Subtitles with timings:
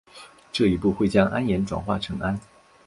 [0.51, 2.39] 这一步会将铵盐转化成氨。